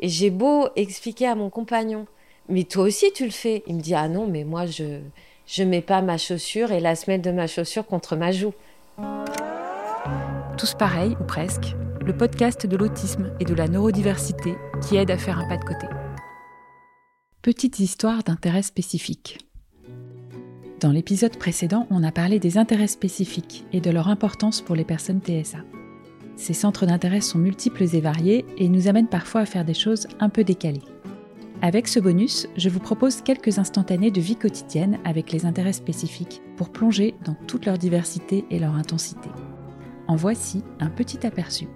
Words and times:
Et 0.00 0.08
j'ai 0.08 0.30
beau 0.30 0.68
expliquer 0.76 1.26
à 1.26 1.34
mon 1.34 1.50
compagnon, 1.50 2.06
mais 2.48 2.64
toi 2.64 2.84
aussi 2.84 3.12
tu 3.12 3.24
le 3.24 3.30
fais. 3.30 3.62
Il 3.66 3.76
me 3.76 3.80
dit 3.80 3.94
ah 3.94 4.08
non, 4.08 4.26
mais 4.26 4.44
moi 4.44 4.66
je 4.66 5.00
je 5.46 5.62
mets 5.62 5.82
pas 5.82 6.00
ma 6.00 6.16
chaussure 6.16 6.72
et 6.72 6.80
la 6.80 6.94
semelle 6.94 7.22
de 7.22 7.30
ma 7.30 7.46
chaussure 7.46 7.86
contre 7.86 8.16
ma 8.16 8.32
joue. 8.32 8.54
Tous 10.56 10.74
pareils 10.74 11.16
ou 11.20 11.24
presque, 11.24 11.74
le 12.00 12.16
podcast 12.16 12.66
de 12.66 12.76
l'autisme 12.76 13.32
et 13.40 13.44
de 13.44 13.54
la 13.54 13.66
neurodiversité 13.66 14.54
qui 14.82 14.96
aide 14.96 15.10
à 15.10 15.18
faire 15.18 15.38
un 15.38 15.48
pas 15.48 15.56
de 15.56 15.64
côté. 15.64 15.86
Petite 17.42 17.80
histoire 17.80 18.22
d'intérêt 18.22 18.62
spécifique. 18.62 19.38
Dans 20.80 20.92
l'épisode 20.92 21.36
précédent, 21.36 21.86
on 21.90 22.02
a 22.04 22.12
parlé 22.12 22.38
des 22.38 22.56
intérêts 22.56 22.86
spécifiques 22.86 23.64
et 23.72 23.80
de 23.80 23.90
leur 23.90 24.08
importance 24.08 24.62
pour 24.62 24.76
les 24.76 24.84
personnes 24.84 25.20
TSA. 25.20 25.58
Ces 26.40 26.54
centres 26.54 26.86
d'intérêt 26.86 27.20
sont 27.20 27.36
multiples 27.36 27.82
et 27.94 28.00
variés 28.00 28.46
et 28.56 28.70
nous 28.70 28.88
amènent 28.88 29.10
parfois 29.10 29.42
à 29.42 29.46
faire 29.46 29.66
des 29.66 29.74
choses 29.74 30.08
un 30.20 30.30
peu 30.30 30.42
décalées. 30.42 30.80
Avec 31.60 31.86
ce 31.86 32.00
bonus, 32.00 32.48
je 32.56 32.70
vous 32.70 32.80
propose 32.80 33.20
quelques 33.20 33.58
instantanés 33.58 34.10
de 34.10 34.22
vie 34.22 34.36
quotidienne 34.36 34.98
avec 35.04 35.32
les 35.32 35.44
intérêts 35.44 35.74
spécifiques 35.74 36.40
pour 36.56 36.70
plonger 36.70 37.14
dans 37.26 37.34
toute 37.46 37.66
leur 37.66 37.76
diversité 37.76 38.46
et 38.48 38.58
leur 38.58 38.74
intensité. 38.74 39.28
En 40.08 40.16
voici 40.16 40.64
un 40.80 40.88
petit 40.88 41.26
aperçu. 41.26 41.68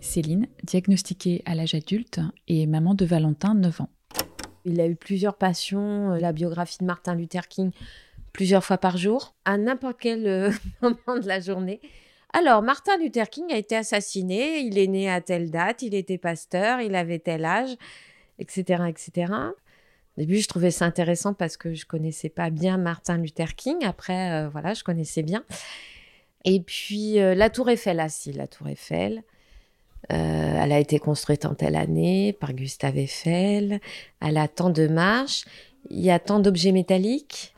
Céline, 0.00 0.46
diagnostiquée 0.64 1.42
à 1.44 1.54
l'âge 1.54 1.74
adulte, 1.74 2.20
et 2.48 2.66
maman 2.66 2.94
de 2.94 3.04
Valentin, 3.04 3.54
9 3.54 3.82
ans. 3.82 3.90
Il 4.64 4.80
a 4.80 4.86
eu 4.86 4.96
plusieurs 4.96 5.36
passions, 5.36 6.12
euh, 6.12 6.18
la 6.18 6.32
biographie 6.32 6.78
de 6.80 6.84
Martin 6.86 7.14
Luther 7.14 7.46
King 7.48 7.72
plusieurs 8.32 8.64
fois 8.64 8.78
par 8.78 8.96
jour, 8.96 9.34
à 9.44 9.56
n'importe 9.56 9.98
quel 10.00 10.26
euh, 10.26 10.50
moment 10.82 11.18
de 11.18 11.26
la 11.26 11.40
journée. 11.40 11.80
Alors, 12.32 12.62
Martin 12.62 12.96
Luther 12.98 13.28
King 13.28 13.52
a 13.52 13.56
été 13.56 13.76
assassiné, 13.76 14.60
il 14.60 14.78
est 14.78 14.86
né 14.86 15.10
à 15.10 15.20
telle 15.20 15.50
date, 15.50 15.82
il 15.82 15.94
était 15.94 16.18
pasteur, 16.18 16.80
il 16.80 16.94
avait 16.94 17.18
tel 17.18 17.44
âge, 17.44 17.76
etc., 18.38 18.84
etc. 18.88 19.32
Au 20.16 20.20
début, 20.20 20.38
je 20.38 20.46
trouvais 20.46 20.70
ça 20.70 20.84
intéressant 20.84 21.34
parce 21.34 21.56
que 21.56 21.74
je 21.74 21.86
connaissais 21.86 22.28
pas 22.28 22.50
bien 22.50 22.76
Martin 22.78 23.18
Luther 23.18 23.54
King. 23.56 23.84
Après, 23.84 24.32
euh, 24.32 24.48
voilà, 24.48 24.74
je 24.74 24.84
connaissais 24.84 25.22
bien. 25.22 25.44
Et 26.44 26.60
puis, 26.60 27.14
la 27.16 27.50
Tour 27.50 27.68
Eiffel, 27.68 28.00
ah 28.00 28.08
si, 28.08 28.32
la 28.32 28.46
Tour 28.46 28.68
Eiffel. 28.68 29.22
elle 30.08 30.72
a 30.72 30.78
été 30.78 30.98
construite 30.98 31.44
en 31.44 31.54
telle 31.54 31.76
année 31.76 32.32
par 32.32 32.54
Gustave 32.54 32.96
Eiffel. 32.96 33.80
Elle 34.22 34.38
a 34.38 34.48
tant 34.48 34.70
de 34.70 34.86
marches. 34.86 35.44
Il 35.90 36.00
y 36.00 36.10
a 36.10 36.18
tant 36.18 36.40
d'objets 36.40 36.72
métalliques. 36.72 37.54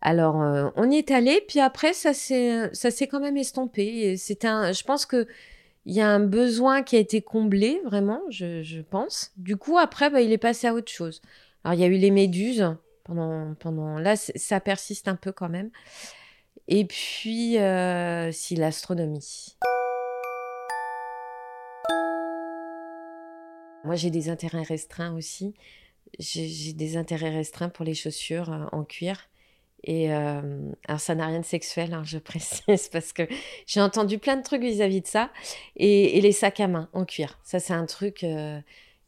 Alors, 0.00 0.40
euh, 0.42 0.70
on 0.76 0.90
y 0.90 0.96
est 0.96 1.10
allé, 1.10 1.42
puis 1.48 1.60
après, 1.60 1.92
ça 1.92 2.14
s'est, 2.14 2.70
quand 3.10 3.20
même 3.20 3.36
estompé. 3.36 4.16
C'est 4.16 4.44
un, 4.44 4.72
je 4.72 4.84
pense 4.84 5.06
que 5.06 5.26
il 5.86 5.94
y 5.94 6.00
a 6.00 6.08
un 6.08 6.20
besoin 6.20 6.82
qui 6.82 6.96
a 6.96 6.98
été 6.98 7.22
comblé, 7.22 7.80
vraiment, 7.84 8.20
je, 8.28 8.82
pense. 8.82 9.32
Du 9.36 9.56
coup, 9.56 9.78
après, 9.78 10.10
bah, 10.10 10.20
il 10.20 10.32
est 10.32 10.38
passé 10.38 10.66
à 10.66 10.74
autre 10.74 10.92
chose. 10.92 11.22
Alors, 11.64 11.74
il 11.74 11.80
y 11.80 11.84
a 11.84 11.86
eu 11.86 11.96
les 11.96 12.10
méduses 12.10 12.76
pendant, 13.04 13.54
pendant, 13.54 13.98
là, 13.98 14.14
ça 14.16 14.60
persiste 14.60 15.08
un 15.08 15.16
peu 15.16 15.32
quand 15.32 15.48
même. 15.48 15.70
Et 16.68 16.84
puis, 16.84 17.58
euh, 17.58 18.30
si 18.32 18.54
l'astronomie. 18.54 19.56
Moi, 23.84 23.94
j'ai 23.94 24.10
des 24.10 24.28
intérêts 24.28 24.62
restreints 24.62 25.14
aussi. 25.14 25.54
J'ai 26.18 26.74
des 26.74 26.98
intérêts 26.98 27.30
restreints 27.30 27.70
pour 27.70 27.86
les 27.86 27.94
chaussures 27.94 28.52
euh, 28.52 28.66
en 28.72 28.84
cuir. 28.84 29.28
Et 29.84 30.12
euh, 30.12 30.40
alors 30.86 31.00
ça 31.00 31.14
n'a 31.14 31.26
rien 31.26 31.40
de 31.40 31.44
sexuel, 31.44 31.94
hein, 31.94 32.02
je 32.04 32.18
précise, 32.18 32.88
parce 32.88 33.12
que 33.12 33.22
j'ai 33.66 33.80
entendu 33.80 34.18
plein 34.18 34.36
de 34.36 34.42
trucs 34.42 34.62
vis-à-vis 34.62 35.00
de 35.00 35.06
ça. 35.06 35.30
Et, 35.76 36.20
les 36.20 36.32
sacs 36.32 36.60
à 36.60 36.68
main 36.68 36.88
en 36.92 37.04
cuir, 37.04 37.38
ça 37.44 37.60
c'est 37.60 37.72
un 37.72 37.86
truc 37.86 38.24
euh, 38.24 38.60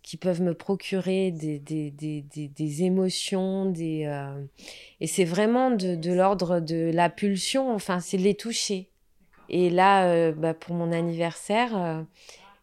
qui 0.03 0.17
peuvent 0.17 0.43
me 0.43 0.55
procurer 0.55 1.33
des, 1.33 1.59
des, 1.59 1.91
des, 1.91 2.23
des 2.23 2.83
émotions, 2.85 3.67
des, 3.67 4.05
euh, 4.07 4.43
et 5.01 5.07
c'est 5.07 5.25
vraiment 5.25 5.71
de, 5.71 6.13
l'ordre 6.13 6.61
de 6.61 6.91
la 6.95 7.11
pulsion, 7.11 7.75
enfin 7.75 8.01
c'est 8.01 8.17
de 8.17 8.23
les 8.23 8.35
toucher. 8.35 8.89
Et 9.49 9.69
là, 9.69 10.31
bah, 10.31 10.55
pour 10.55 10.77
mon 10.77 10.93
anniversaire, 10.93 12.05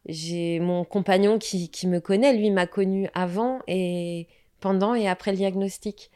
j'ai 0.07 0.61
mon 0.61 0.85
compagnon 0.85 1.37
qui, 1.37 1.67
qui 1.67 1.85
me 1.85 1.99
connaît, 1.99 2.33
lui 2.33 2.49
m'a 2.49 2.65
connu 2.65 3.09
avant 3.13 3.59
et 3.67 4.27
pendant 4.61 4.95
et 4.95 5.09
après 5.09 5.31
le 5.31 5.37
diagnostic. 5.37 6.09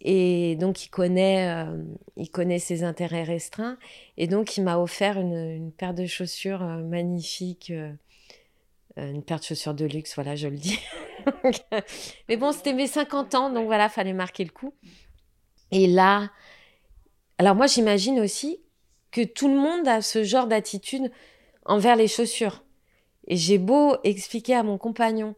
Et 0.00 0.56
donc, 0.56 0.84
il 0.84 0.90
connaît, 0.90 1.48
euh, 1.48 1.82
il 2.16 2.30
connaît 2.30 2.60
ses 2.60 2.84
intérêts 2.84 3.24
restreints. 3.24 3.78
Et 4.16 4.26
donc, 4.26 4.56
il 4.56 4.62
m'a 4.62 4.78
offert 4.78 5.18
une, 5.18 5.72
paire 5.72 5.94
de 5.94 6.06
chaussures 6.06 6.62
euh, 6.62 6.82
magnifiques, 6.82 7.70
euh, 7.70 7.92
une 8.96 9.22
paire 9.22 9.40
de 9.40 9.44
chaussures 9.44 9.74
de 9.74 9.84
luxe, 9.84 10.14
voilà, 10.14 10.36
je 10.36 10.48
le 10.48 10.56
dis. 10.56 10.78
Mais 12.28 12.36
bon, 12.36 12.52
c'était 12.52 12.72
mes 12.72 12.86
50 12.86 13.34
ans, 13.34 13.50
donc 13.50 13.66
voilà, 13.66 13.88
fallait 13.88 14.12
marquer 14.12 14.44
le 14.44 14.50
coup. 14.50 14.72
Et 15.70 15.86
là, 15.86 16.30
alors 17.38 17.54
moi, 17.54 17.66
j'imagine 17.66 18.20
aussi 18.20 18.60
que 19.10 19.24
tout 19.24 19.48
le 19.48 19.54
monde 19.54 19.86
a 19.86 20.00
ce 20.00 20.22
genre 20.22 20.46
d'attitude 20.46 21.10
envers 21.64 21.96
les 21.96 22.08
chaussures. 22.08 22.64
Et 23.26 23.36
j'ai 23.36 23.58
beau 23.58 23.96
expliquer 24.04 24.54
à 24.54 24.62
mon 24.62 24.78
compagnon, 24.78 25.34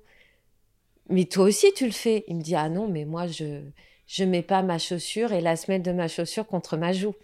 mais 1.09 1.25
toi 1.25 1.45
aussi, 1.45 1.73
tu 1.73 1.87
le 1.87 1.93
fais? 1.93 2.25
Il 2.29 2.37
me 2.37 2.43
dit, 2.43 2.55
ah 2.55 2.69
non, 2.69 2.87
mais 2.89 3.05
moi, 3.05 3.27
je 3.27 3.63
je 4.11 4.25
mets 4.25 4.43
pas 4.43 4.63
ma 4.63 4.79
chaussure 4.79 5.33
et 5.33 5.41
la 5.41 5.55
semelle 5.55 5.83
de 5.83 5.93
ma 5.93 6.09
chaussure 6.09 6.45
contre 6.45 6.77
ma 6.77 6.93
joue. 6.93 7.15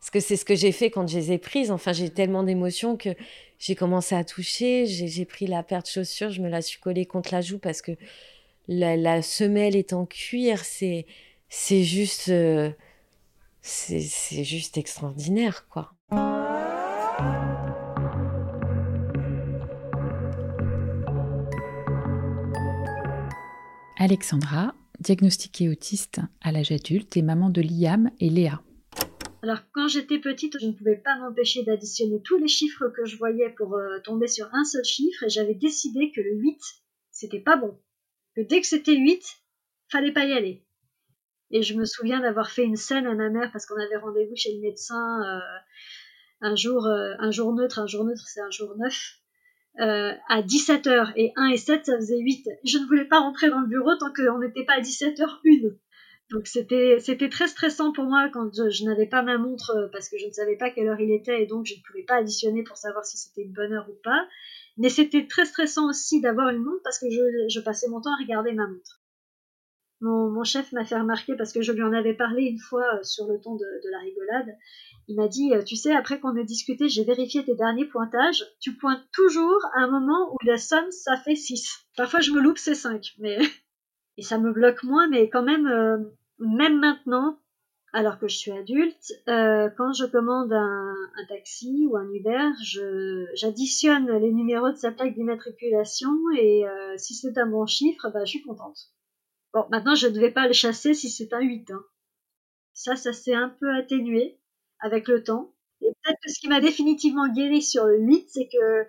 Parce 0.00 0.10
que 0.10 0.18
c'est 0.18 0.36
ce 0.36 0.46
que 0.46 0.54
j'ai 0.54 0.72
fait 0.72 0.90
quand 0.90 1.06
je 1.06 1.18
les 1.18 1.32
ai 1.32 1.38
prises. 1.38 1.70
Enfin, 1.70 1.92
j'ai 1.92 2.08
tellement 2.08 2.42
d'émotions 2.42 2.96
que 2.96 3.10
j'ai 3.58 3.74
commencé 3.74 4.14
à 4.14 4.24
toucher. 4.24 4.86
J'ai 4.86 5.24
pris 5.26 5.46
la 5.46 5.62
paire 5.62 5.82
de 5.82 5.88
chaussures, 5.88 6.30
je 6.30 6.40
me 6.40 6.48
la 6.48 6.62
suis 6.62 6.80
collée 6.80 7.04
contre 7.04 7.34
la 7.34 7.42
joue 7.42 7.58
parce 7.58 7.82
que 7.82 7.92
la, 8.66 9.20
semelle 9.20 9.76
est 9.76 9.92
en 9.92 10.06
cuir. 10.06 10.64
C'est 10.64 11.06
c'est 11.50 11.84
juste 11.84 12.30
euh, 12.30 12.70
c'est 13.60 14.00
juste 14.42 14.78
extraordinaire, 14.78 15.68
quoi. 15.68 15.92
Alexandra, 23.98 24.74
diagnostiquée 25.02 25.68
autiste 25.68 26.20
à 26.40 26.52
l'âge 26.52 26.72
adulte 26.72 27.16
et 27.16 27.22
maman 27.22 27.50
de 27.50 27.60
Liam 27.60 28.10
et 28.20 28.30
Léa. 28.30 28.62
Alors 29.42 29.58
quand 29.72 29.88
j'étais 29.88 30.20
petite, 30.20 30.56
je 30.60 30.66
ne 30.66 30.72
pouvais 30.72 30.96
pas 30.96 31.18
m'empêcher 31.18 31.64
d'additionner 31.64 32.22
tous 32.22 32.38
les 32.38 32.48
chiffres 32.48 32.88
que 32.88 33.04
je 33.04 33.16
voyais 33.16 33.50
pour 33.50 33.74
euh, 33.74 33.98
tomber 34.04 34.28
sur 34.28 34.48
un 34.52 34.64
seul 34.64 34.84
chiffre 34.84 35.24
et 35.24 35.28
j'avais 35.28 35.54
décidé 35.54 36.12
que 36.12 36.20
le 36.20 36.36
8, 36.36 36.60
c'était 37.10 37.40
pas 37.40 37.56
bon. 37.56 37.76
Que 38.36 38.42
dès 38.42 38.60
que 38.60 38.66
c'était 38.66 38.96
8, 38.96 39.20
fallait 39.90 40.12
pas 40.12 40.24
y 40.24 40.32
aller. 40.32 40.64
Et 41.50 41.62
je 41.62 41.74
me 41.74 41.84
souviens 41.84 42.20
d'avoir 42.20 42.50
fait 42.50 42.64
une 42.64 42.76
scène 42.76 43.06
à 43.06 43.14
ma 43.14 43.30
mère 43.30 43.50
parce 43.52 43.66
qu'on 43.66 43.80
avait 43.80 43.96
rendez-vous 43.96 44.36
chez 44.36 44.54
le 44.54 44.60
médecin 44.60 45.20
euh, 45.22 45.40
un 46.40 46.54
jour 46.54 46.86
euh, 46.86 47.14
un 47.18 47.30
jour 47.30 47.52
neutre, 47.52 47.80
un 47.80 47.86
jour 47.86 48.04
neutre 48.04 48.26
c'est 48.26 48.40
un 48.40 48.50
jour 48.50 48.76
neuf 48.78 49.21
euh, 49.80 50.12
à 50.28 50.42
17h 50.42 51.12
et 51.16 51.32
1 51.36 51.46
et 51.48 51.56
7 51.56 51.86
ça 51.86 51.96
faisait 51.96 52.18
8. 52.18 52.46
Je 52.64 52.78
ne 52.78 52.86
voulais 52.86 53.06
pas 53.06 53.20
rentrer 53.20 53.48
dans 53.48 53.60
le 53.60 53.66
bureau 53.66 53.94
tant 53.96 54.12
qu'on 54.12 54.38
n'était 54.38 54.64
pas 54.64 54.74
à 54.74 54.80
17h 54.80 55.22
1. 55.22 55.70
Donc 56.30 56.46
c'était 56.46 56.98
c'était 57.00 57.28
très 57.28 57.48
stressant 57.48 57.92
pour 57.92 58.04
moi 58.04 58.30
quand 58.32 58.50
je, 58.54 58.84
n'avais 58.84 59.06
pas 59.06 59.22
ma 59.22 59.38
montre 59.38 59.70
euh, 59.76 59.88
parce 59.92 60.08
que 60.08 60.18
je 60.18 60.26
ne 60.26 60.32
savais 60.32 60.56
pas 60.56 60.70
quelle 60.70 60.88
heure 60.88 61.00
il 61.00 61.12
était 61.12 61.42
et 61.42 61.46
donc 61.46 61.66
je 61.66 61.74
ne 61.74 61.80
pouvais 61.86 62.04
pas 62.04 62.16
additionner 62.16 62.62
pour 62.62 62.76
savoir 62.76 63.04
si 63.04 63.18
c'était 63.18 63.42
une 63.42 63.52
bonne 63.52 63.72
heure 63.72 63.88
ou 63.88 63.96
pas. 64.02 64.26
Mais 64.78 64.88
c'était 64.88 65.26
très 65.26 65.44
stressant 65.44 65.88
aussi 65.88 66.20
d'avoir 66.20 66.48
une 66.48 66.62
montre 66.62 66.80
parce 66.84 66.98
que 66.98 67.10
je, 67.10 67.48
je 67.48 67.60
passais 67.60 67.88
mon 67.88 68.00
temps 68.00 68.12
à 68.14 68.22
regarder 68.22 68.52
ma 68.52 68.66
montre. 68.66 69.01
Mon, 70.02 70.42
chef 70.42 70.72
m'a 70.72 70.84
fait 70.84 70.98
remarquer 70.98 71.36
parce 71.36 71.52
que 71.52 71.62
je 71.62 71.70
lui 71.70 71.84
en 71.84 71.92
avais 71.92 72.14
parlé 72.14 72.42
une 72.42 72.58
fois 72.58 72.82
euh, 72.96 73.04
sur 73.04 73.26
le 73.28 73.40
ton 73.40 73.54
de, 73.54 73.90
la 73.92 73.98
rigolade. 74.00 74.56
Il 75.06 75.14
m'a 75.14 75.28
dit, 75.28 75.54
euh, 75.54 75.62
tu 75.62 75.76
sais, 75.76 75.94
après 75.94 76.18
qu'on 76.18 76.34
ait 76.34 76.44
discuté, 76.44 76.88
j'ai 76.88 77.04
vérifié 77.04 77.44
tes 77.44 77.54
derniers 77.54 77.84
pointages. 77.84 78.44
Tu 78.58 78.74
pointes 78.74 79.04
toujours 79.12 79.64
à 79.74 79.82
un 79.82 79.88
moment 79.88 80.32
où 80.32 80.36
la 80.44 80.58
somme, 80.58 80.90
ça 80.90 81.16
fait 81.16 81.36
6. 81.36 81.86
Parfois, 81.96 82.18
je 82.18 82.32
me 82.32 82.40
loupe, 82.40 82.58
c'est 82.58 82.74
5. 82.74 83.14
Mais... 83.20 83.38
Et 84.18 84.22
ça 84.22 84.38
me 84.38 84.52
bloque 84.52 84.82
moins, 84.82 85.08
mais 85.08 85.30
quand 85.30 85.44
même, 85.44 85.66
euh, 85.68 85.98
même 86.38 86.80
maintenant, 86.80 87.38
alors 87.92 88.18
que 88.18 88.26
je 88.26 88.36
suis 88.36 88.52
adulte, 88.52 89.12
quand 89.26 89.92
je 89.92 90.04
commande 90.04 90.52
un, 90.52 90.94
un, 91.16 91.26
taxi 91.28 91.86
ou 91.88 91.96
un 91.96 92.10
Uber, 92.10 92.50
j'additionne 93.34 94.10
les 94.18 94.32
numéros 94.32 94.70
de 94.70 94.76
sa 94.76 94.90
plaque 94.90 95.14
d'immatriculation 95.14 96.10
et 96.36 96.64
si 96.96 97.14
c'est 97.14 97.38
un 97.38 97.46
bon 97.46 97.66
chiffre, 97.66 98.10
bah, 98.12 98.24
je 98.24 98.30
suis 98.30 98.42
contente. 98.42 98.92
Bon, 99.52 99.66
maintenant, 99.70 99.94
je 99.94 100.06
ne 100.06 100.18
vais 100.18 100.30
pas 100.30 100.46
le 100.46 100.54
chasser 100.54 100.94
si 100.94 101.10
c'est 101.10 101.32
un 101.34 101.40
8. 101.40 101.70
Hein. 101.72 101.84
Ça, 102.72 102.96
ça 102.96 103.12
s'est 103.12 103.34
un 103.34 103.50
peu 103.50 103.70
atténué 103.74 104.38
avec 104.80 105.08
le 105.08 105.22
temps. 105.22 105.52
Et 105.82 105.92
peut-être 106.02 106.18
que 106.24 106.30
ce 106.30 106.40
qui 106.40 106.48
m'a 106.48 106.60
définitivement 106.60 107.28
guéri 107.28 107.60
sur 107.60 107.84
le 107.84 107.98
8, 107.98 108.28
c'est 108.30 108.48
que 108.48 108.86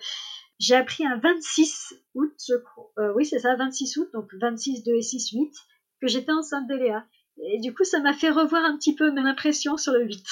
j'ai 0.59 0.75
appris 0.75 1.05
un 1.05 1.17
26 1.17 1.95
août, 2.15 2.33
je 2.47 2.55
crois. 2.55 2.91
Euh, 2.97 3.13
oui, 3.15 3.25
c'est 3.25 3.39
ça, 3.39 3.55
26 3.55 3.97
août, 3.97 4.09
donc 4.13 4.33
26, 4.39 4.83
2 4.83 4.93
et 4.93 5.01
6, 5.01 5.31
8, 5.31 5.53
que 5.99 6.07
j'étais 6.07 6.31
enceinte 6.31 6.67
d'Eléa. 6.67 7.05
Et 7.41 7.59
du 7.59 7.73
coup, 7.73 7.83
ça 7.83 7.99
m'a 7.99 8.13
fait 8.13 8.29
revoir 8.29 8.63
un 8.63 8.77
petit 8.77 8.95
peu 8.95 9.11
mes 9.11 9.21
impressions 9.21 9.75
sur 9.75 9.91
le 9.91 10.05
8. 10.05 10.23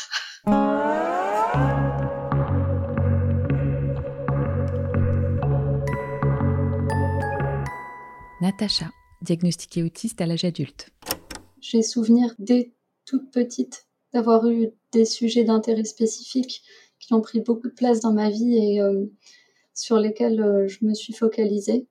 Natacha 8.39 8.85
diagnostiquée 9.21 9.83
autiste 9.83 10.21
à 10.21 10.25
l'âge 10.25 10.45
adulte. 10.45 10.89
J'ai 11.59 11.81
souvenir 11.81 12.33
dès 12.39 12.73
toute 13.05 13.31
petite 13.31 13.87
d'avoir 14.13 14.47
eu 14.47 14.69
des 14.91 15.05
sujets 15.05 15.43
d'intérêt 15.43 15.83
spécifique 15.83 16.63
qui 16.99 17.13
ont 17.13 17.21
pris 17.21 17.39
beaucoup 17.39 17.67
de 17.67 17.73
place 17.73 17.99
dans 17.99 18.13
ma 18.13 18.29
vie 18.29 18.57
et 18.57 18.81
euh, 18.81 19.05
sur 19.73 19.97
lesquels 19.97 20.41
euh, 20.41 20.67
je 20.67 20.85
me 20.85 20.93
suis 20.93 21.13
focalisée. 21.13 21.87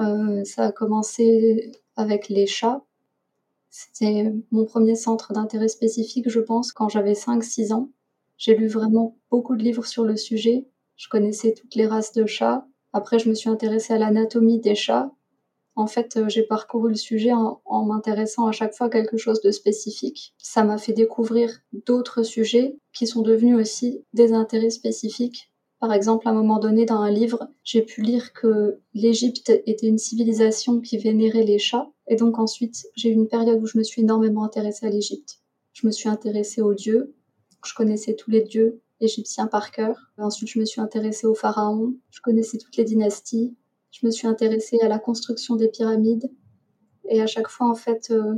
Euh, 0.00 0.44
ça 0.44 0.66
a 0.66 0.72
commencé 0.72 1.72
avec 1.96 2.28
les 2.28 2.46
chats. 2.46 2.82
C'était 3.70 4.32
mon 4.50 4.64
premier 4.64 4.96
centre 4.96 5.32
d'intérêt 5.32 5.68
spécifique, 5.68 6.28
je 6.28 6.40
pense, 6.40 6.72
quand 6.72 6.88
j'avais 6.88 7.12
5-6 7.12 7.72
ans. 7.72 7.90
J'ai 8.36 8.54
lu 8.54 8.66
vraiment 8.66 9.16
beaucoup 9.30 9.56
de 9.56 9.62
livres 9.62 9.86
sur 9.86 10.04
le 10.04 10.16
sujet. 10.16 10.66
Je 10.96 11.08
connaissais 11.08 11.54
toutes 11.54 11.74
les 11.74 11.86
races 11.86 12.12
de 12.12 12.26
chats. 12.26 12.66
Après, 12.92 13.18
je 13.18 13.28
me 13.28 13.34
suis 13.34 13.48
intéressée 13.48 13.94
à 13.94 13.98
l'anatomie 13.98 14.60
des 14.60 14.74
chats. 14.74 15.10
En 15.74 15.86
fait, 15.86 16.16
euh, 16.16 16.28
j'ai 16.28 16.42
parcouru 16.42 16.90
le 16.90 16.96
sujet 16.96 17.32
en, 17.32 17.84
m'intéressant 17.84 18.46
à 18.46 18.52
chaque 18.52 18.74
fois 18.74 18.88
à 18.88 18.90
quelque 18.90 19.16
chose 19.16 19.40
de 19.40 19.50
spécifique. 19.50 20.34
Ça 20.38 20.64
m'a 20.64 20.78
fait 20.78 20.92
découvrir 20.92 21.50
d'autres 21.72 22.22
sujets 22.22 22.76
qui 22.92 23.06
sont 23.06 23.22
devenus 23.22 23.56
aussi 23.56 24.04
des 24.12 24.32
intérêts 24.32 24.70
spécifiques 24.70 25.52
par 25.82 25.92
exemple, 25.92 26.28
à 26.28 26.30
un 26.30 26.34
moment 26.34 26.60
donné, 26.60 26.86
dans 26.86 27.00
un 27.00 27.10
livre, 27.10 27.48
j'ai 27.64 27.82
pu 27.82 28.02
lire 28.02 28.32
que 28.32 28.78
l'Égypte 28.94 29.50
était 29.66 29.88
une 29.88 29.98
civilisation 29.98 30.80
qui 30.80 30.96
vénérait 30.96 31.42
les 31.42 31.58
chats. 31.58 31.90
Et 32.06 32.14
donc 32.14 32.38
ensuite, 32.38 32.86
j'ai 32.94 33.08
eu 33.08 33.14
une 33.14 33.26
période 33.26 33.60
où 33.60 33.66
je 33.66 33.76
me 33.76 33.82
suis 33.82 34.02
énormément 34.02 34.44
intéressée 34.44 34.86
à 34.86 34.90
l'Égypte. 34.90 35.40
Je 35.72 35.84
me 35.84 35.90
suis 35.90 36.08
intéressée 36.08 36.62
aux 36.62 36.74
dieux. 36.74 37.16
Je 37.66 37.74
connaissais 37.74 38.14
tous 38.14 38.30
les 38.30 38.42
dieux 38.42 38.80
égyptiens 39.00 39.48
par 39.48 39.72
cœur. 39.72 40.12
Ensuite, 40.18 40.50
je 40.50 40.60
me 40.60 40.64
suis 40.64 40.80
intéressée 40.80 41.26
aux 41.26 41.34
pharaons. 41.34 41.94
Je 42.10 42.20
connaissais 42.20 42.58
toutes 42.58 42.76
les 42.76 42.84
dynasties. 42.84 43.56
Je 43.92 44.04
me 44.04 44.10
suis 44.10 44.26
intéressée 44.26 44.78
à 44.82 44.88
la 44.88 44.98
construction 44.98 45.54
des 45.54 45.68
pyramides. 45.68 46.30
Et 47.08 47.22
à 47.22 47.26
chaque 47.26 47.48
fois, 47.48 47.68
en 47.68 47.74
fait, 47.74 48.10
euh, 48.10 48.34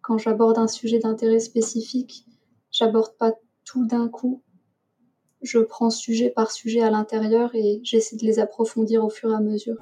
quand 0.00 0.18
j'aborde 0.18 0.58
un 0.58 0.68
sujet 0.68 1.00
d'intérêt 1.00 1.40
spécifique, 1.40 2.24
j'aborde 2.70 3.16
pas 3.18 3.34
tout 3.64 3.84
d'un 3.86 4.08
coup 4.08 4.42
je 5.42 5.58
prends 5.58 5.90
sujet 5.90 6.30
par 6.30 6.50
sujet 6.50 6.82
à 6.82 6.90
l'intérieur 6.90 7.54
et 7.54 7.80
j'essaie 7.84 8.16
de 8.16 8.24
les 8.24 8.38
approfondir 8.38 9.04
au 9.04 9.08
fur 9.08 9.30
et 9.30 9.34
à 9.34 9.40
mesure. 9.40 9.76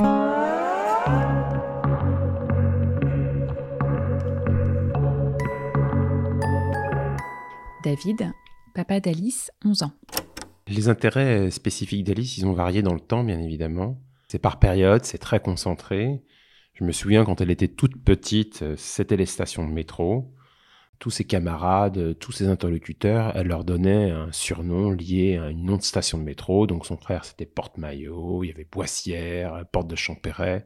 David, 7.84 8.32
papa 8.74 9.00
d'Alice, 9.00 9.50
11 9.64 9.84
ans. 9.84 9.92
Les 10.68 10.88
intérêts 10.88 11.50
spécifiques 11.50 12.04
d'Alice, 12.04 12.36
ils 12.36 12.46
ont 12.46 12.52
varié 12.52 12.82
dans 12.82 12.94
le 12.94 13.00
temps, 13.00 13.22
bien 13.22 13.38
évidemment. 13.38 13.96
C'est 14.28 14.38
par 14.38 14.58
période, 14.58 15.04
c'est 15.04 15.18
très 15.18 15.40
concentré. 15.40 16.22
Je 16.74 16.84
me 16.84 16.92
souviens 16.92 17.24
quand 17.24 17.40
elle 17.40 17.50
était 17.50 17.68
toute 17.68 18.02
petite, 18.02 18.76
c'était 18.76 19.16
les 19.16 19.26
stations 19.26 19.66
de 19.66 19.72
métro 19.72 20.36
tous 20.98 21.10
ses 21.10 21.24
camarades, 21.24 22.18
tous 22.18 22.32
ses 22.32 22.48
interlocuteurs, 22.48 23.32
elle 23.36 23.48
leur 23.48 23.64
donnait 23.64 24.10
un 24.10 24.32
surnom 24.32 24.90
lié 24.90 25.36
à 25.36 25.50
une 25.50 25.64
nom 25.64 25.76
de 25.76 25.82
station 25.82 26.18
de 26.18 26.22
métro. 26.22 26.66
Donc 26.66 26.86
son 26.86 26.96
frère 26.96 27.24
c'était 27.24 27.46
Porte-Maillot, 27.46 28.44
il 28.44 28.48
y 28.48 28.52
avait 28.52 28.66
Boissière, 28.70 29.64
Porte 29.72 29.88
de 29.88 29.96
Champéret. 29.96 30.64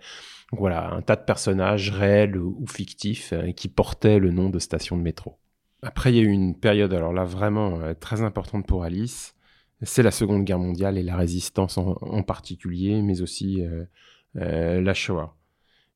Donc 0.52 0.60
voilà, 0.60 0.90
un 0.90 1.02
tas 1.02 1.16
de 1.16 1.24
personnages 1.24 1.90
réels 1.90 2.36
ou 2.36 2.64
fictifs 2.66 3.32
euh, 3.32 3.52
qui 3.52 3.68
portaient 3.68 4.18
le 4.18 4.30
nom 4.30 4.50
de 4.50 4.58
station 4.58 4.96
de 4.96 5.02
métro. 5.02 5.38
Après, 5.82 6.12
il 6.12 6.16
y 6.16 6.18
a 6.20 6.22
eu 6.22 6.30
une 6.30 6.58
période, 6.58 6.92
alors 6.92 7.12
là 7.12 7.24
vraiment 7.24 7.80
euh, 7.80 7.94
très 7.94 8.22
importante 8.22 8.66
pour 8.66 8.84
Alice. 8.84 9.34
C'est 9.82 10.02
la 10.02 10.10
Seconde 10.10 10.44
Guerre 10.44 10.58
mondiale 10.58 10.98
et 10.98 11.02
la 11.02 11.16
résistance 11.16 11.78
en, 11.78 12.22
particulier, 12.22 13.00
mais 13.02 13.22
aussi 13.22 13.62
euh, 14.36 14.80
la 14.80 14.94
Shoah. 14.94 15.36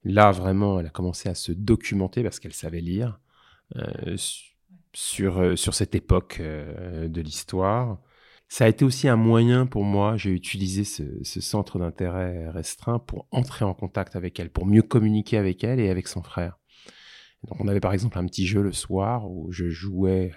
Là, 0.04 0.31
vraiment, 0.32 0.81
elle 0.81 0.86
a 0.86 0.90
commencé 0.90 1.28
à 1.28 1.34
se 1.34 1.52
documenter 1.52 2.22
parce 2.22 2.38
qu'elle 2.40 2.52
savait 2.52 2.81
lire. 2.81 3.20
Euh, 3.76 4.16
sur, 4.92 5.40
euh, 5.40 5.56
sur 5.56 5.75
cette 5.75 5.96
époque 5.96 6.36
euh, 6.38 7.08
de 7.08 7.20
l'histoire. 7.20 7.98
Ça 8.48 8.66
a 8.66 8.69
été 8.69 8.84
aussi 8.84 9.08
un 9.08 9.16
moyen 9.16 9.66
pour 9.66 9.82
moi, 9.82 10.16
j'ai 10.16 10.31
utilisé 10.31 10.84
ce, 10.84 11.02
ce 11.25 11.40
centre 11.40 11.81
d'intérêt 11.81 12.48
restreint 12.50 13.00
pour 13.00 13.26
entrer 13.32 13.64
en 13.64 13.75
contact 13.75 14.14
avec 14.14 14.38
elle, 14.38 14.50
pour 14.50 14.66
mieux 14.66 14.82
communiquer 14.82 15.38
avec 15.38 15.64
elle 15.64 15.81
et 15.81 15.90
avec 15.90 16.06
son 16.06 16.22
frère. 16.22 16.58
Donc 17.49 17.61
on 17.61 17.69
avait 17.69 17.81
par 17.81 17.93
exemple 17.93 18.19
un 18.19 18.26
petit 18.26 18.46
jeu 18.46 18.62
le 18.62 18.73
soir 18.73 19.31
où 19.31 19.50
je 19.52 19.69
jouais 19.69 20.32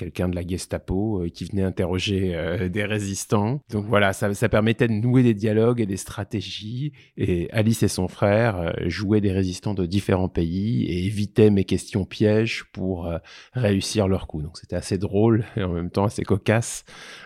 quelqu'un 0.00 0.30
de 0.30 0.34
la 0.34 0.46
Gestapo 0.46 1.22
euh, 1.22 1.28
qui 1.28 1.44
venait 1.44 1.62
interroger 1.62 2.34
euh, 2.34 2.70
des 2.70 2.84
résistants. 2.84 3.60
Donc 3.70 3.84
voilà, 3.86 4.14
ça, 4.14 4.32
ça, 4.32 4.48
permettait 4.48 4.88
de 4.88 4.94
nouer 4.94 5.22
des 5.22 5.34
dialogues 5.34 5.80
et 5.80 5.86
des 5.86 5.98
stratégies. 5.98 6.92
Et 7.18 7.50
Alice 7.52 7.82
et 7.82 7.88
son 7.88 8.08
frère 8.08 8.56
euh, 8.56 8.70
jouaient 8.86 9.20
des 9.20 9.32
résistants 9.32 9.74
de 9.74 9.84
différents 9.84 10.30
pays 10.30 10.86
et 10.86 11.04
évitaient 11.04 11.50
mes 11.50 11.64
questions 11.64 12.06
pièges 12.06 12.64
pour 12.72 13.12
réussir 13.52 14.08
leur 14.08 14.26
coup. 14.26 14.42
Donc 14.42 14.56
c'était 14.56 14.76
assez 14.76 14.96
drôle 14.96 15.44
et 15.56 15.62
en 15.62 15.72
même 15.72 15.90
temps 15.90 16.04
assez 16.04 16.22
cocasse 16.22 16.84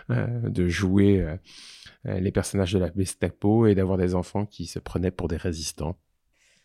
de 0.09 0.67
jouer 0.67 1.25
les 2.03 2.31
personnages 2.31 2.73
de 2.73 2.79
la 2.79 2.91
Gestapo 2.95 3.67
et 3.67 3.75
d'avoir 3.75 3.97
des 3.97 4.15
enfants 4.15 4.45
qui 4.45 4.65
se 4.65 4.79
prenaient 4.79 5.11
pour 5.11 5.27
des 5.27 5.37
résistants. 5.37 5.97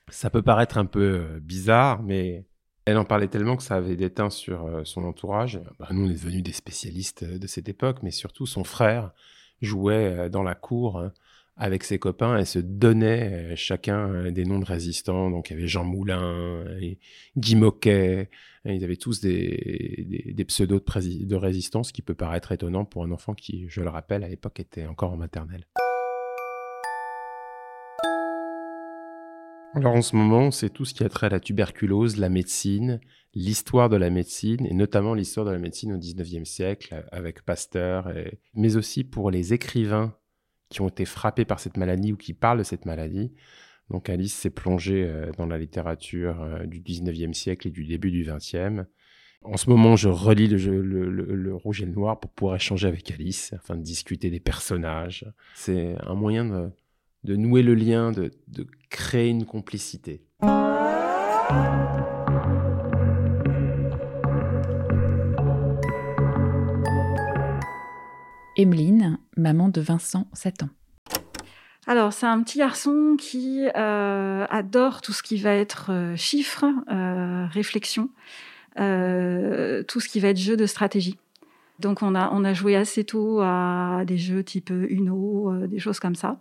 Ça 0.09 0.31
peut 0.31 0.43
paraître 0.43 0.79
un 0.79 0.87
peu 0.87 1.39
bizarre, 1.41 2.03
mais 2.03 2.45
elle 2.91 2.99
en 2.99 3.05
parlait 3.05 3.29
tellement 3.29 3.57
que 3.57 3.63
ça 3.63 3.77
avait 3.77 3.97
déteint 3.97 4.31
sur 4.31 4.67
euh, 4.67 4.83
son 4.85 5.05
entourage. 5.05 5.61
Bah, 5.79 5.89
nous, 5.93 6.07
on 6.07 6.11
est 6.11 6.15
devenus 6.15 6.43
des 6.43 6.53
spécialistes 6.53 7.23
euh, 7.23 7.39
de 7.39 7.47
cette 7.47 7.69
époque, 7.69 7.99
mais 8.03 8.11
surtout 8.11 8.47
son 8.47 8.65
frère 8.65 9.13
jouait 9.61 10.19
euh, 10.19 10.29
dans 10.29 10.43
la 10.43 10.55
cour 10.55 10.99
hein, 10.99 11.13
avec 11.57 11.85
ses 11.85 11.99
copains 11.99 12.39
et 12.39 12.45
se 12.45 12.59
donnait 12.59 13.55
chacun 13.55 14.33
des 14.33 14.45
noms 14.45 14.59
de 14.59 14.65
résistants. 14.65 15.31
Donc 15.31 15.51
il 15.51 15.55
y 15.55 15.57
avait 15.59 15.69
Jean 15.69 15.85
Moulin, 15.85 16.65
et 16.81 16.99
Guy 17.37 17.55
Moquet, 17.55 18.31
ils 18.65 18.83
avaient 18.83 18.97
tous 18.97 19.21
des, 19.21 20.35
pseudos 20.49 20.81
de, 20.81 21.25
de 21.27 21.37
résistance, 21.37 21.93
qui 21.93 22.01
peut 22.01 22.15
paraître 22.15 22.53
étonnant 22.53 22.87
pour 22.87 23.05
un 23.05 23.11
enfant 23.11 23.35
qui, 23.35 23.67
je 23.69 23.83
le 23.83 23.91
rappelle, 23.91 24.25
à 24.25 24.29
l'époque 24.29 24.59
était 24.59 24.87
encore 24.87 25.13
en 25.13 25.19
maternelle. 25.19 25.67
Alors 29.75 29.95
en 29.95 30.03
ce 30.03 30.17
moment, 30.17 30.51
c'est 30.51 30.71
tout 30.71 30.85
ce 30.85 30.95
qui 30.95 31.05
a 31.05 31.09
trait 31.09 31.27
à 31.27 31.31
la 31.31 31.41
tuberculose, 31.41 32.17
la 32.17 32.29
médecine, 32.29 33.01
l'histoire 33.35 33.89
de 33.89 33.97
la 33.97 34.11
médecine, 34.11 34.67
et 34.67 34.75
notamment 34.75 35.15
l'histoire 35.15 35.47
de 35.47 35.53
la 35.53 35.59
médecine 35.59 35.93
au 35.93 35.97
19e 35.97 36.45
siècle 36.45 37.05
avec 37.13 37.43
Pasteur, 37.43 38.13
mais 38.55 38.77
aussi 38.77 39.05
pour 39.05 39.31
les 39.31 39.53
écrivains 39.53 40.17
qui 40.71 40.81
ont 40.81 40.89
été 40.89 41.05
frappés 41.05 41.45
par 41.45 41.61
cette 41.61 41.77
maladie 41.77 42.13
ou 42.13 42.17
qui 42.17 42.35
parlent 42.35 42.59
de 42.59 42.65
cette 42.65 42.85
maladie. 42.85 43.33
Donc 43.91 44.09
Alice 44.09 44.35
s'est 44.35 44.51
plongée 44.51 45.05
euh, 45.05 45.33
dans 45.37 45.47
la 45.47 45.59
littérature 45.59 46.41
euh, 46.43 46.65
du 46.65 46.81
19e 46.81 47.35
siècle 47.35 47.69
et 47.69 47.71
du 47.71 47.85
début 47.85 48.13
du 48.13 48.25
20e. 48.25 48.87
En 49.43 49.57
ce 49.57 49.69
moment, 49.69 49.97
je 49.97 50.09
relis 50.09 50.47
le, 50.47 50.81
le, 50.81 51.55
Rouge 51.55 51.83
et 51.83 51.87
le 51.87 51.93
Noir 51.93 52.21
pour 52.21 52.31
pouvoir 52.31 52.57
échanger 52.57 52.87
avec 52.87 53.11
Alice 53.11 53.53
afin 53.55 53.75
de 53.75 53.83
discuter 53.83 54.31
des 54.31 54.39
personnages. 54.39 55.27
C'est 55.55 55.97
un 56.03 56.15
moyen 56.15 56.45
de, 56.45 56.71
de 57.25 57.37
nouer 57.37 57.63
le 57.63 57.75
lien, 57.75 58.13
de, 58.13 58.31
créer 58.89 59.29
une 59.29 59.45
complicité. 59.45 60.23
Emeline, 68.57 69.19
maman 69.37 69.69
de 69.69 69.81
Vincent, 69.81 70.29
7 70.33 70.65
ans. 70.65 70.69
Alors, 71.87 72.13
c'est 72.13 72.27
un 72.27 72.43
petit 72.43 72.59
garçon 72.59 73.17
qui 73.19 73.67
euh, 73.77 74.47
adore 74.51 75.01
tout 75.01 75.13
ce 75.13 75.23
qui 75.23 75.37
va 75.39 75.55
être 75.55 75.91
euh, 75.93 76.17
chiffres, 76.17 76.67
euh, 76.91 77.47
réflexion, 77.47 78.11
tout 78.77 80.01
ce 80.01 80.09
qui 80.09 80.21
va 80.21 80.29
être 80.29 80.39
jeu 80.39 80.57
de 80.57 80.67
stratégie. 80.67 81.19
Donc, 81.81 82.03
on 82.03 82.15
a, 82.15 82.31
on 82.33 82.45
a 82.45 82.53
joué 82.53 82.77
assez 82.77 83.05
tôt 83.05 83.41
à 83.41 84.03
des 84.07 84.19
jeux 84.19 84.45
type 84.45 84.71
Uno, 84.71 85.67
des 85.67 85.79
choses 85.79 86.01
comme 86.01 86.15
ça. 86.15 86.39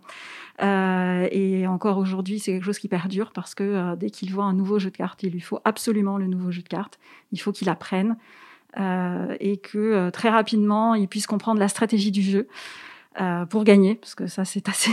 Euh, 0.62 1.28
et 1.30 1.66
encore 1.66 1.98
aujourd'hui, 1.98 2.38
c'est 2.38 2.52
quelque 2.52 2.64
chose 2.64 2.78
qui 2.78 2.88
perdure 2.88 3.32
parce 3.32 3.54
que 3.54 3.64
euh, 3.64 3.96
dès 3.96 4.10
qu'il 4.10 4.32
voit 4.32 4.44
un 4.44 4.52
nouveau 4.52 4.78
jeu 4.78 4.90
de 4.90 4.96
cartes, 4.96 5.22
il 5.22 5.32
lui 5.32 5.40
faut 5.40 5.60
absolument 5.64 6.18
le 6.18 6.26
nouveau 6.26 6.50
jeu 6.50 6.62
de 6.62 6.68
cartes. 6.68 6.98
Il 7.32 7.40
faut 7.40 7.52
qu'il 7.52 7.68
apprenne 7.68 8.16
euh, 8.78 9.36
et 9.40 9.56
que 9.56 10.10
très 10.10 10.28
rapidement, 10.28 10.94
il 10.94 11.08
puisse 11.08 11.26
comprendre 11.26 11.60
la 11.60 11.68
stratégie 11.68 12.10
du 12.10 12.22
jeu 12.22 12.48
pour 13.50 13.64
gagner, 13.64 13.96
parce 13.96 14.14
que 14.14 14.28
ça, 14.28 14.46
c'est 14.46 14.68
assez 14.68 14.92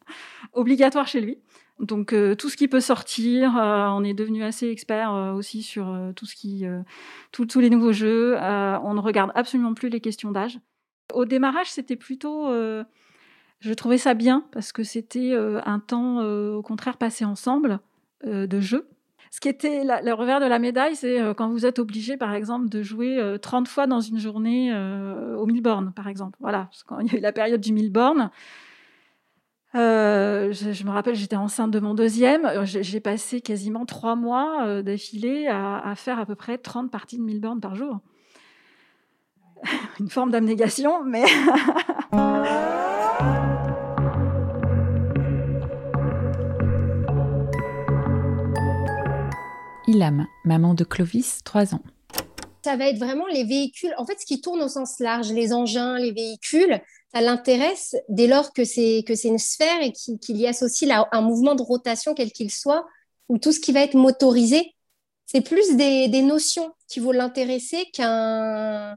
obligatoire 0.54 1.06
chez 1.06 1.20
lui. 1.20 1.36
Donc 1.80 2.14
tout 2.38 2.48
ce 2.48 2.56
qui 2.56 2.68
peut 2.68 2.80
sortir, 2.80 3.52
on 3.54 4.02
est 4.02 4.14
devenu 4.14 4.42
assez 4.42 4.68
expert 4.68 5.12
aussi 5.34 5.62
sur 5.62 5.94
tous 6.14 7.60
les 7.60 7.70
nouveaux 7.70 7.92
jeux. 7.92 8.36
on 8.36 8.94
ne 8.94 9.00
regarde 9.00 9.30
absolument 9.34 9.74
plus 9.74 9.88
les 9.88 10.00
questions 10.00 10.30
d'âge. 10.30 10.58
Au 11.12 11.24
démarrage, 11.24 11.70
c'était 11.70 11.96
plutôt 11.96 12.50
je 13.60 13.72
trouvais 13.72 13.98
ça 13.98 14.14
bien 14.14 14.44
parce 14.52 14.72
que 14.72 14.82
c'était 14.82 15.32
euh, 15.32 15.60
un 15.64 15.78
temps, 15.80 16.20
euh, 16.20 16.54
au 16.54 16.62
contraire, 16.62 16.96
passé 16.96 17.24
ensemble 17.24 17.80
euh, 18.26 18.46
de 18.46 18.60
jeu. 18.60 18.88
Ce 19.30 19.40
qui 19.40 19.48
était 19.48 19.82
le 19.84 20.12
revers 20.12 20.40
de 20.40 20.46
la 20.46 20.58
médaille, 20.58 20.96
c'est 20.96 21.20
quand 21.36 21.50
vous 21.50 21.66
êtes 21.66 21.78
obligé, 21.78 22.16
par 22.16 22.32
exemple, 22.32 22.68
de 22.70 22.82
jouer 22.82 23.36
30 23.42 23.68
fois 23.68 23.86
dans 23.86 24.00
une 24.00 24.18
journée 24.18 24.72
au 25.36 25.44
mille 25.44 25.60
bornes, 25.60 25.92
par 25.94 26.08
exemple. 26.08 26.38
Voilà, 26.40 26.70
quand 26.86 27.00
il 27.00 27.12
y 27.12 27.16
a 27.16 27.18
eu 27.18 27.20
la 27.20 27.32
période 27.32 27.60
du 27.60 27.74
mille 27.74 27.92
bornes, 27.92 28.30
Euh, 30.46 30.52
je, 30.52 30.84
me 30.84 30.90
rappelle, 30.90 31.14
j'étais 31.14 31.36
enceinte 31.36 31.70
de 31.70 31.80
mon 31.80 31.94
deuxième. 31.94 32.48
J'ai 32.64 33.00
passé 33.00 33.40
quasiment 33.40 33.86
trois 33.86 34.16
mois 34.16 34.82
d'affilée 34.82 35.46
à, 35.48 35.94
faire 35.96 36.18
à 36.18 36.26
peu 36.26 36.34
près 36.34 36.58
30 36.58 36.90
parties 36.90 37.18
de 37.18 37.22
1000 37.22 37.40
bornes 37.40 37.60
par 37.60 37.74
jour. 37.74 38.00
Une 40.00 40.08
forme 40.08 40.30
d'abnégation, 40.30 41.02
mais... 41.04 41.24
Ilham, 49.88 50.26
maman 50.44 50.74
de 50.74 50.82
Clovis, 50.82 51.42
3 51.44 51.74
ans. 51.74 51.82
Ça 52.64 52.76
va 52.76 52.88
être 52.88 52.98
vraiment 52.98 53.26
les 53.26 53.44
véhicules, 53.44 53.94
en 53.98 54.04
fait, 54.04 54.18
ce 54.18 54.26
qui 54.26 54.40
tourne 54.40 54.60
au 54.60 54.68
sens 54.68 54.98
large, 54.98 55.30
les 55.30 55.52
engins, 55.52 55.96
les 55.96 56.10
véhicules, 56.10 56.80
l'intéresse 57.20 57.96
dès 58.08 58.26
lors 58.26 58.52
que 58.52 58.64
c'est 58.64 59.04
que 59.06 59.14
c'est 59.14 59.28
une 59.28 59.38
sphère 59.38 59.82
et 59.82 59.92
qu'il 59.92 60.36
y 60.36 60.46
associe 60.46 60.90
un 61.12 61.20
mouvement 61.20 61.54
de 61.54 61.62
rotation 61.62 62.14
quel 62.14 62.32
qu'il 62.32 62.50
soit, 62.50 62.86
ou 63.28 63.38
tout 63.38 63.52
ce 63.52 63.60
qui 63.60 63.72
va 63.72 63.80
être 63.80 63.94
motorisé. 63.94 64.74
C'est 65.26 65.40
plus 65.40 65.76
des, 65.76 66.22
notions 66.22 66.72
qui 66.88 67.00
vont 67.00 67.12
l'intéresser 67.12 67.86
qu'un 67.92 68.96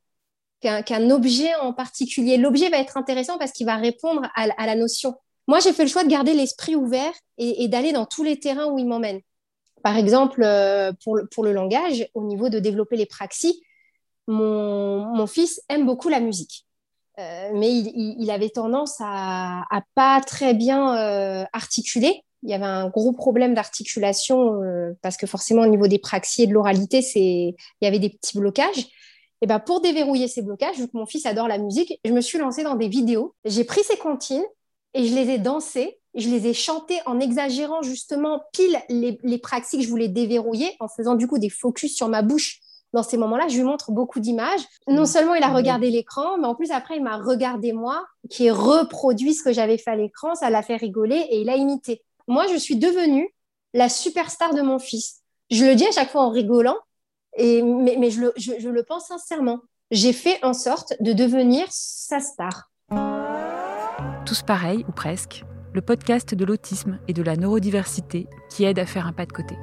qu'un 0.61 1.09
objet 1.09 1.55
en 1.55 1.73
particulier. 1.73 2.37
L'objet 2.37 2.69
va 2.69 2.77
être 2.79 2.97
intéressant 2.97 3.37
parce 3.37 3.53
qu'il 3.53 3.65
va 3.65 3.77
répondre 3.77 4.29
à, 4.35 4.65
la 4.65 4.75
notion. 4.75 5.15
Moi, 5.47 5.59
j'ai 5.61 5.71
fait 5.71 5.83
le 5.83 5.89
choix 5.89 6.03
de 6.03 6.09
garder 6.09 6.33
l'esprit 6.33 6.75
ouvert 6.75 7.13
et 7.37 7.67
d'aller 7.69 7.93
dans 7.93 8.05
tous 8.05 8.23
les 8.23 8.39
terrains 8.39 8.65
où 8.65 8.77
il 8.77 8.85
m'emmène. 8.85 9.21
Par 9.83 9.97
exemple, 9.97 10.43
euh, 10.43 10.91
pour 11.03 11.15
le, 11.15 11.27
pour 11.27 11.43
le 11.43 11.53
langage, 11.53 12.07
au 12.13 12.23
niveau 12.23 12.49
de 12.49 12.59
développer 12.59 12.97
les 12.97 13.05
praxis, 13.05 13.61
mon, 14.27 15.05
mon 15.15 15.27
fils 15.27 15.61
aime 15.69 15.85
beaucoup 15.85 16.09
la 16.09 16.19
musique. 16.19 16.65
Euh, 17.19 17.51
mais 17.53 17.71
il, 17.71 18.31
avait 18.31 18.49
tendance 18.49 18.95
à, 18.99 19.63
pas 19.93 20.21
très 20.21 20.53
bien 20.53 20.97
euh, 20.97 21.45
articuler. 21.53 22.23
Il 22.43 22.49
y 22.49 22.53
avait 22.53 22.65
un 22.65 22.87
gros 22.87 23.11
problème 23.11 23.53
d'articulation 23.53 24.61
parce 25.01 25.17
que 25.17 25.27
forcément 25.27 25.63
au 25.63 25.67
niveau 25.67 25.87
des 25.87 25.99
praxis 25.99 26.45
et 26.45 26.47
de 26.47 26.53
l'oralité, 26.53 27.01
il 27.15 27.53
y 27.81 27.85
avait 27.85 27.99
des 27.99 28.09
petits 28.09 28.37
blocages. 28.37 28.87
Et 29.41 29.47
ben 29.47 29.59
pour 29.59 29.81
déverrouiller 29.81 30.29
ces 30.29 30.41
blocages, 30.41 30.77
vu 30.77 30.87
que 30.87 30.95
mon 30.97 31.05
fils 31.05 31.25
adore 31.25 31.49
la 31.49 31.57
musique, 31.57 31.99
je 32.05 32.11
me 32.11 32.21
suis 32.21 32.37
lancée 32.37 32.63
dans 32.63 32.75
des 32.75 32.87
vidéos. 32.87 33.35
J'ai 33.43 33.65
pris 33.65 33.83
ses 33.83 33.97
comptines 33.97 34.45
et 34.93 35.05
je 35.05 35.13
les 35.13 35.31
ai 35.31 35.37
dansées 35.37 35.99
je 36.15 36.29
les 36.29 36.47
ai 36.47 36.53
chantés 36.53 36.99
en 37.05 37.19
exagérant 37.19 37.81
justement 37.81 38.41
pile 38.53 38.79
les, 38.89 39.19
les 39.23 39.39
que 39.39 39.81
je 39.81 39.87
voulais 39.87 40.07
déverrouiller, 40.07 40.75
en 40.79 40.87
faisant 40.87 41.15
du 41.15 41.27
coup 41.27 41.37
des 41.37 41.49
focus 41.49 41.95
sur 41.95 42.07
ma 42.07 42.21
bouche. 42.21 42.59
Dans 42.93 43.03
ces 43.03 43.17
moments-là, 43.17 43.47
je 43.47 43.55
lui 43.55 43.63
montre 43.63 43.91
beaucoup 43.91 44.19
d'images. 44.19 44.61
Non 44.87 45.05
seulement 45.05 45.35
il 45.35 45.43
a 45.43 45.49
regardé 45.49 45.91
l'écran, 45.91 46.37
mais 46.37 46.47
en 46.47 46.55
plus 46.55 46.71
après, 46.71 46.97
il 46.97 47.03
m'a 47.03 47.17
regardé 47.17 47.71
moi, 47.71 48.05
qui 48.29 48.45
ai 48.45 48.51
reproduit 48.51 49.33
ce 49.33 49.43
que 49.43 49.53
j'avais 49.53 49.77
fait 49.77 49.91
à 49.91 49.95
l'écran. 49.95 50.33
Ça 50.35 50.49
l'a 50.49 50.63
fait 50.63 50.75
rigoler 50.75 51.27
et 51.29 51.41
il 51.41 51.49
a 51.49 51.55
imité. 51.55 52.01
Moi, 52.27 52.45
je 52.51 52.57
suis 52.57 52.77
devenue 52.77 53.33
la 53.73 53.89
superstar 53.89 54.53
de 54.53 54.61
mon 54.61 54.79
fils. 54.79 55.21
Je 55.51 55.65
le 55.65 55.75
dis 55.75 55.85
à 55.85 55.91
chaque 55.91 56.11
fois 56.11 56.21
en 56.21 56.29
rigolant, 56.29 56.77
et, 57.37 57.61
mais, 57.61 57.95
mais 57.99 58.09
je, 58.09 58.21
le, 58.21 58.33
je, 58.37 58.53
je 58.59 58.69
le 58.69 58.83
pense 58.83 59.07
sincèrement. 59.07 59.59
J'ai 59.91 60.13
fait 60.13 60.43
en 60.43 60.53
sorte 60.53 60.93
de 60.99 61.13
devenir 61.13 61.65
sa 61.69 62.19
star. 62.19 62.71
Tous 64.25 64.43
pareils, 64.43 64.85
ou 64.87 64.91
presque, 64.91 65.43
le 65.73 65.81
podcast 65.81 66.35
de 66.35 66.45
l'autisme 66.45 66.99
et 67.07 67.13
de 67.13 67.23
la 67.23 67.35
neurodiversité 67.35 68.27
qui 68.49 68.65
aide 68.65 68.79
à 68.79 68.85
faire 68.85 69.07
un 69.07 69.13
pas 69.13 69.25
de 69.25 69.31
côté. 69.31 69.55